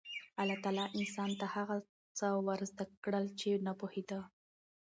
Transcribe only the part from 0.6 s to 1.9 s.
تعالی انسان ته هغه